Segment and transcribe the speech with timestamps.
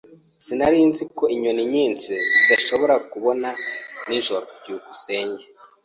[0.43, 3.49] Sinari nzi ko inyoni nyinshi zidashobora kubona
[4.07, 4.45] nijoro.
[4.59, 5.43] byukusenge